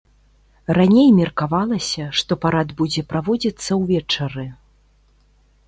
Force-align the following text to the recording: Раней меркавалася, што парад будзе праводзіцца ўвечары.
Раней 0.77 1.09
меркавалася, 1.17 2.07
што 2.21 2.37
парад 2.45 2.73
будзе 2.81 3.01
праводзіцца 3.13 3.71
ўвечары. 3.85 4.45